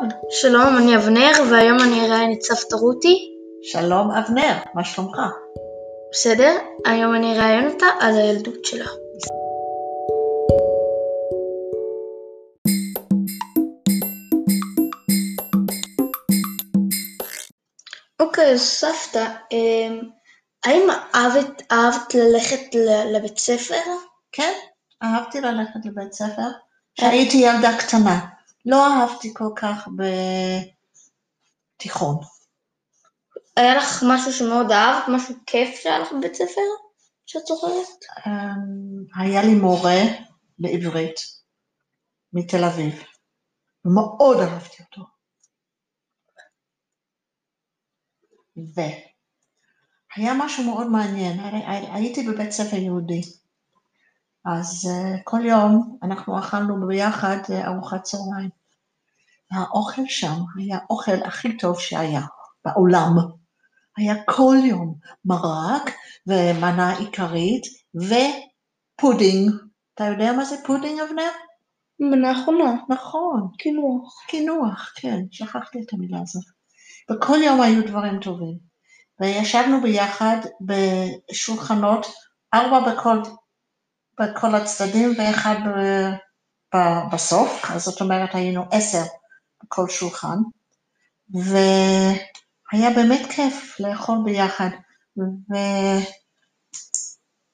[0.00, 0.18] נכון.
[0.30, 3.18] שלום, אני אבנר, והיום אני את סבתא רותי.
[3.62, 5.16] שלום אבנר, מה שלומך?
[6.12, 6.56] בסדר?
[6.86, 8.86] היום אני אראיין אותה על הילדות שלה.
[18.20, 20.00] אוקיי, אז סבתא, אמ,
[20.64, 22.74] האם אהבת, אהבת ללכת
[23.12, 23.90] לבית ספר?
[24.32, 24.52] כן,
[25.02, 26.48] אהבתי ללכת לבית ספר.
[26.94, 28.20] כשהייתי ילדה קטנה,
[28.66, 29.88] לא אהבתי כל כך
[31.76, 32.16] בתיכון.
[33.56, 35.04] היה לך משהו שמאוד אהבת?
[35.08, 36.60] משהו כיף שהיה לך בבית ספר?
[37.26, 38.04] שאת זוכרת?
[38.26, 40.00] אמ, היה לי מורה
[40.58, 41.20] לעברית
[42.32, 43.02] מתל אביב,
[43.84, 45.02] ומאוד אהבתי אותו.
[50.16, 51.40] והיה משהו מאוד מעניין,
[51.92, 53.20] הייתי בבית ספר יהודי,
[54.44, 58.50] אז uh, כל יום אנחנו אכלנו ביחד uh, ארוחת צהריים.
[59.52, 62.22] והאוכל שם היה האוכל הכי טוב שהיה
[62.64, 63.16] בעולם.
[63.96, 65.90] היה כל יום מרק
[66.26, 67.62] ומנה עיקרית
[67.94, 69.52] ופודינג.
[69.94, 71.30] אתה יודע מה זה פודינג, אבנר?
[72.00, 72.74] מנה אחרונה.
[72.88, 74.24] נכון, קינוח.
[74.28, 76.44] קינוח, כן, שכחתי את המילה הזאת.
[77.10, 78.58] וכל יום היו דברים טובים.
[79.20, 82.06] וישבנו ביחד בשולחנות,
[82.54, 83.22] ארבע בכל,
[84.20, 85.56] בכל הצדדים ואחד
[87.12, 89.02] בסוף, אז זאת אומרת היינו עשר
[89.62, 90.38] בכל שולחן,
[91.34, 94.70] והיה באמת כיף לאכול ביחד,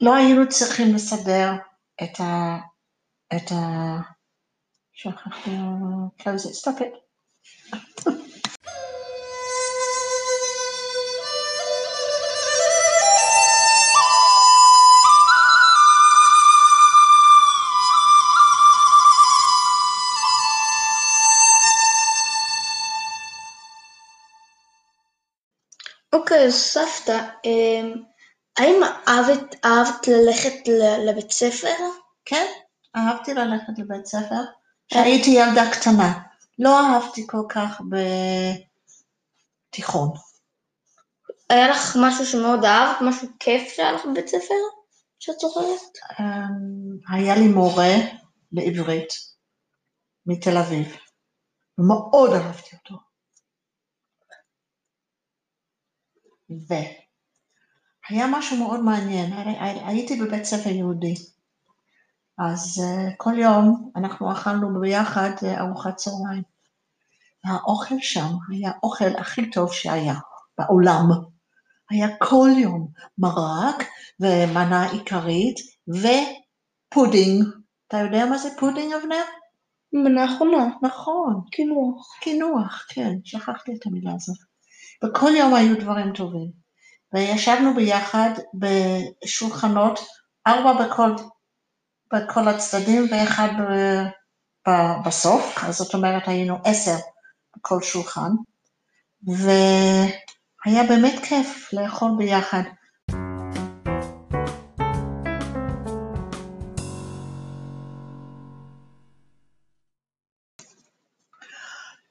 [0.00, 1.52] ולא היינו צריכים לסדר
[2.02, 2.58] את ה...
[3.36, 3.96] את ה...
[4.92, 5.50] שכחתי,
[6.18, 6.48] close
[26.46, 28.02] אז סבתא, אמ,
[28.58, 30.68] האם אהבת, אהבת ללכת
[31.06, 31.74] לבית ספר?
[32.24, 32.46] כן,
[32.96, 34.42] אהבתי ללכת לבית ספר.
[34.88, 36.20] כשהייתי ילדה קטנה,
[36.58, 37.80] לא אהבתי כל כך
[39.70, 40.10] בתיכון.
[41.50, 42.96] היה לך משהו שמאוד אהבת?
[43.00, 44.54] משהו כיף שהיה לך בבית ספר?
[45.18, 45.98] שאת זוכרת?
[46.20, 47.94] אמ, היה לי מורה
[48.52, 49.12] לעברית
[50.26, 50.96] מתל אביב,
[51.78, 53.11] ומאוד אהבתי אותו.
[56.68, 59.32] והיה משהו מאוד מעניין,
[59.86, 61.14] הייתי בבית ספר יהודי,
[62.38, 66.42] אז uh, כל יום אנחנו אכלנו ביחד uh, ארוחת צהריים.
[67.44, 70.14] והאוכל שם היה האוכל הכי טוב שהיה
[70.58, 71.08] בעולם.
[71.90, 72.88] היה כל יום
[73.18, 73.84] מרק
[74.20, 75.56] ומנה עיקרית
[75.88, 77.44] ופודינג.
[77.88, 79.24] אתה יודע מה זה פודינג, אבנר?
[79.92, 80.68] מנה אחרונה.
[80.82, 82.18] נכון, קינוח.
[82.20, 84.51] קינוח, כן, שכחתי את המילה הזאת.
[85.04, 86.50] וכל יום היו דברים טובים.
[87.14, 90.00] וישבנו ביחד בשולחנות,
[90.46, 91.14] ארבע בכל,
[92.12, 94.06] בכל הצדדים ואחד ב-
[94.68, 96.96] ב- בסוף, אז זאת אומרת היינו עשר
[97.56, 98.30] בכל שולחן,
[99.26, 102.62] והיה באמת כיף לאכול ביחד.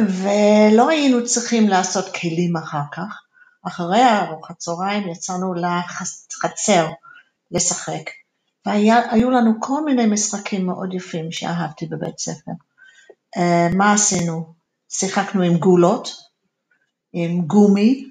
[0.00, 3.22] ולא היינו צריכים לעשות כלים אחר כך.
[3.66, 6.88] אחרי ארוחת צהריים יצאנו לחצר
[7.50, 8.10] לשחק,
[8.66, 12.50] והיו לנו כל מיני משחקים מאוד יפים שאהבתי בבית ספר.
[13.36, 14.54] אה, מה עשינו?
[14.88, 16.08] שיחקנו עם גולות,
[17.12, 18.10] עם גומי,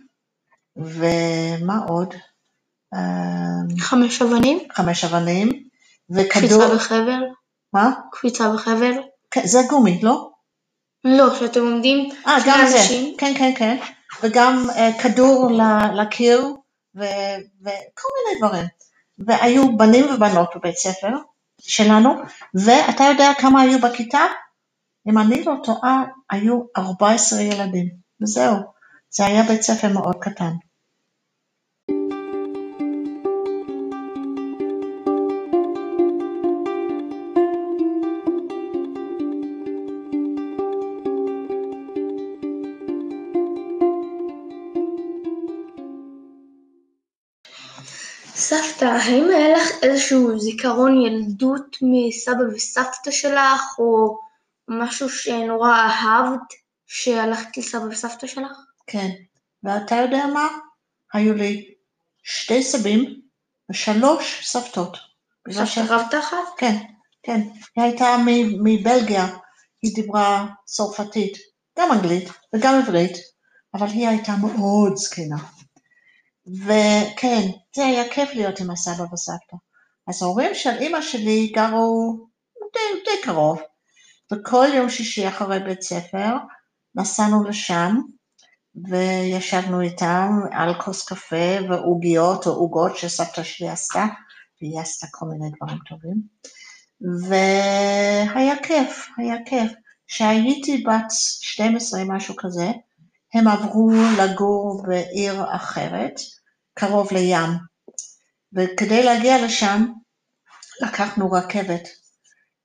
[0.76, 2.14] ומה עוד?
[2.94, 4.60] אה, חמש אבנים?
[4.74, 5.70] חמש אבנים,
[6.10, 6.30] וכדור...
[6.30, 7.24] קפיצה בחבל?
[7.74, 7.92] מה?
[8.12, 8.94] קפיצה בחבל?
[9.32, 10.35] כן, זה גומי, לא?
[11.06, 13.18] לא, שאתם עומדים אה, גם זה, אנשים.
[13.18, 13.78] כן, כן, כן,
[14.24, 15.52] וגם uh, כדור
[15.96, 16.42] לקיר
[16.96, 18.66] ו- וכל מיני דברים.
[19.20, 21.10] והיו בנים ובנות בבית ספר
[21.62, 22.14] שלנו,
[22.66, 24.26] ואתה יודע כמה היו בכיתה?
[25.08, 27.90] אם אני לא טועה, היו 14 ילדים,
[28.22, 28.56] וזהו.
[29.10, 30.52] זה היה בית ספר מאוד קטן.
[48.38, 54.18] סבתא, האם היה לך איזשהו זיכרון ילדות מסבא וסבתא שלך, או
[54.68, 56.54] משהו שנורא אהבת
[56.88, 58.52] שהלכת לסבא וסבתא שלך?
[58.88, 59.10] כן,
[59.64, 60.48] ואתה יודע מה?
[61.14, 61.74] היו לי
[62.24, 63.22] שתי סבים
[63.72, 64.98] ושלוש סבתות.
[65.52, 66.38] סבתא רבתא אחת?
[66.58, 66.76] כן,
[67.24, 67.42] כן.
[67.76, 68.06] היא הייתה
[68.64, 69.28] מבלגיה,
[69.82, 71.38] היא דיברה צרפתית,
[71.80, 73.18] גם אנגלית וגם עברית,
[73.74, 75.38] אבל היא הייתה מאוד זקנה.
[76.48, 79.56] וכן, זה היה כיף להיות עם הסבא וסבתא.
[80.08, 82.18] אז ההורים של אימא שלי גרו
[82.74, 83.62] די, די קרוב,
[84.34, 86.36] וכל יום שישי אחרי בית ספר
[86.96, 87.96] נסענו לשם
[88.76, 94.06] וישבנו איתם על כוס קפה ועוגיות או עוגות שסבתא שלי עשתה,
[94.62, 96.22] והיא עשתה כל מיני דברים טובים.
[97.30, 99.72] והיה כיף, היה כיף.
[100.08, 102.72] כשהייתי בת 12, משהו כזה,
[103.34, 106.14] הם עברו לגור בעיר אחרת,
[106.74, 107.50] קרוב לים.
[108.54, 109.86] וכדי להגיע לשם,
[110.82, 111.88] לקחנו רכבת.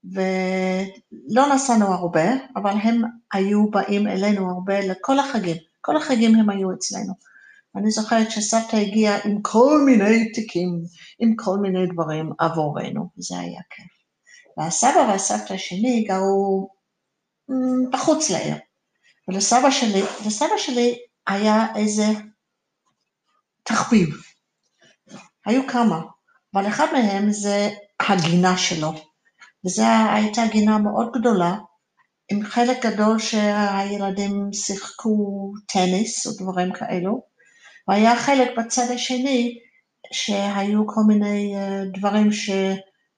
[0.05, 2.25] ולא נסענו הרבה,
[2.57, 3.03] אבל הם
[3.33, 5.57] היו באים אלינו הרבה לכל החגים.
[5.81, 7.13] כל החגים הם היו אצלנו.
[7.77, 10.81] אני זוכרת שסבתא הגיעה עם כל מיני תיקים,
[11.19, 13.87] עם כל מיני דברים עבורנו, זה היה כיף.
[14.57, 16.69] והסבא והסבתא שלי גרו
[17.93, 18.57] בחוץ לעיר.
[19.31, 22.07] ולסבא שלי, לסבא שלי היה איזה
[23.63, 24.09] תחביב.
[25.47, 26.01] היו כמה,
[26.55, 28.93] אבל אחד מהם זה הגינה שלו.
[29.65, 29.85] וזו
[30.15, 31.55] הייתה גינה מאוד גדולה,
[32.31, 37.23] עם חלק גדול שהילדים שיחקו טניס או דברים כאלו,
[37.89, 39.59] והיה חלק בצד השני
[40.13, 42.51] שהיו כל מיני אה, דברים, ש...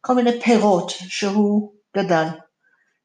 [0.00, 2.26] כל מיני פירות שהוא גדל.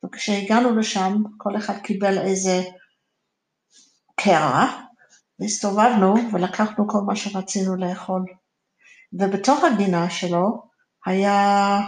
[0.05, 2.63] וכשהגענו לשם, כל אחד קיבל איזה
[4.19, 4.83] קערה,
[5.39, 8.25] והסתובבנו ולקחנו כל מה שרצינו לאכול.
[9.13, 10.63] ובתוך הגינה שלו
[11.05, 11.79] היה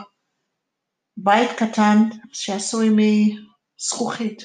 [1.18, 1.98] בית קטן
[2.31, 4.44] שעשוי מזכוכית.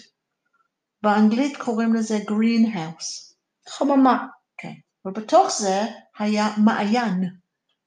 [1.03, 3.35] באנגלית קוראים לזה green house.
[3.69, 4.27] חממה.
[4.57, 4.73] כן.
[5.05, 5.83] ובתוך זה
[6.19, 7.31] היה מעיין,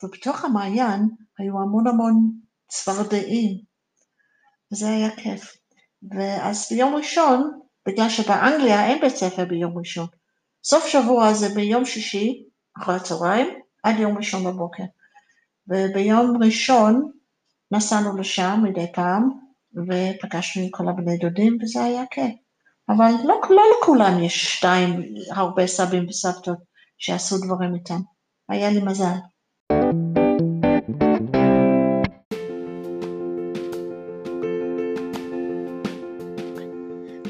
[0.03, 2.31] ובתוך המעיין היו המון המון
[2.67, 3.57] צפרדעים,
[4.71, 5.57] וזה היה כיף.
[6.11, 10.07] ואז ביום ראשון, בגלל שבאנגליה אין בית ספר ביום ראשון,
[10.63, 12.43] סוף שבוע זה ביום שישי
[12.77, 13.47] אחרי הצהריים
[13.83, 14.83] עד יום ראשון בבוקר.
[15.67, 17.11] וביום ראשון
[17.71, 19.29] נסענו לשם מדי פעם,
[19.75, 22.33] ופגשנו עם כל הבני דודים, וזה היה כיף.
[22.89, 26.57] אבל לא, לא לכולם יש שתיים, הרבה סבים וסבתות
[26.97, 27.99] שעשו דברים איתם.
[28.49, 29.17] היה לי מזל.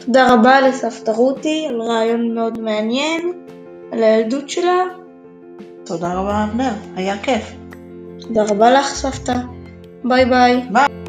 [0.07, 3.33] תודה רבה לסבתא רותי על ריאיון מאוד מעניין,
[3.91, 4.83] על הילדות שלה.
[5.85, 7.53] תודה רבה אבנר, היה כיף.
[8.19, 9.35] תודה רבה לך סבתא.
[10.03, 10.61] bye bye.
[10.71, 11.06] bye.